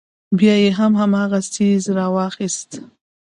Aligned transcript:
بيا 0.37 0.55
يې 0.63 0.69
هم 0.79 0.91
هماغه 1.01 1.39
څيز 1.53 1.83
راواخيست. 1.97 2.69